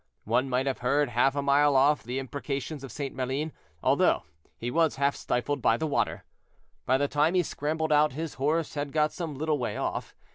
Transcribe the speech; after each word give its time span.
One 0.23 0.49
might 0.49 0.65
have 0.65 0.79
heard 0.79 1.09
half 1.09 1.35
a 1.35 1.43
mile 1.43 1.75
off 1.75 2.01
the 2.01 2.17
imprecations 2.17 2.83
of 2.83 2.91
St. 2.91 3.13
Maline, 3.13 3.51
although 3.83 4.23
he 4.57 4.71
was 4.71 4.95
half 4.95 5.15
stifled 5.15 5.61
by 5.61 5.77
the 5.77 5.85
water. 5.85 6.23
By 6.87 6.97
the 6.97 7.07
time 7.07 7.35
he 7.35 7.43
scrambled 7.43 7.91
out 7.91 8.13
his 8.13 8.33
horse 8.41 8.73
had 8.73 8.93
got 8.93 9.13
some 9.13 9.35
little 9.35 9.59
way 9.59 9.77
off. 9.77 10.15